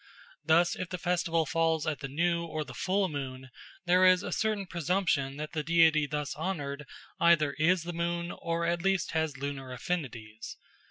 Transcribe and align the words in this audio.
Thus, 0.43 0.75
if 0.75 0.89
the 0.89 0.97
festival 0.97 1.45
falls 1.45 1.85
at 1.85 1.99
the 1.99 2.07
new 2.07 2.43
or 2.43 2.63
the 2.63 2.73
full 2.73 3.07
moon, 3.07 3.51
there 3.85 4.03
is 4.03 4.23
a 4.23 4.31
certain 4.31 4.65
presumption 4.65 5.37
that 5.37 5.51
the 5.53 5.61
deity 5.61 6.07
thus 6.07 6.35
honoured 6.35 6.87
either 7.19 7.53
is 7.59 7.83
the 7.83 7.93
moon 7.93 8.31
or 8.31 8.65
at 8.65 8.81
least 8.81 9.11
has 9.11 9.37
lunar 9.37 9.71
affinities. 9.71 10.57